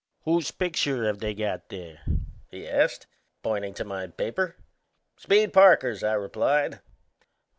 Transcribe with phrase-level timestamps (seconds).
[0.23, 2.01] "Whose picture have they got there?"
[2.49, 3.05] he asked,
[3.43, 4.55] pointing to my paper.
[5.15, 6.79] "Speed Parker's," I replied.